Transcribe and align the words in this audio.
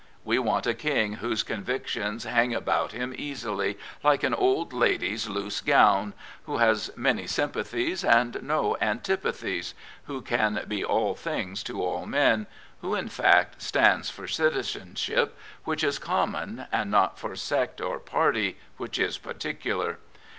We 0.25 0.39
want 0.39 0.65
a 0.65 0.73
King 0.73 1.13
whose 1.17 1.43
convictions 1.43 2.23
hang 2.23 2.55
about 2.55 2.91
him 2.91 3.13
easily," 3.15 3.77
like 4.03 4.23
an 4.23 4.33
old 4.33 4.73
lady's 4.73 5.29
loose 5.29 5.61
gown," 5.61 6.15
who 6.45 6.57
has 6.57 6.89
many 6.97 7.27
sympathies 7.27 8.03
and 8.03 8.41
no 8.41 8.75
antipathies, 8.81 9.75
who 10.05 10.23
can 10.23 10.65
be 10.67 10.83
all 10.83 11.13
things 11.13 11.61
to 11.65 11.83
all 11.83 12.07
men, 12.07 12.47
who, 12.81 12.95
ip 12.95 13.11
fact| 13.11 13.61
stands 13.61 14.09
for 14.09 14.27
citizenship, 14.27 15.37
which 15.65 15.83
is 15.83 15.99
common, 15.99 16.65
and 16.71 16.89
not 16.89 17.19
for 17.19 17.35
sect 17.35 17.79
or 17.79 17.99
party, 17.99 18.57
which 18.77 18.97
is 18.97 19.19
particular. 19.19 19.99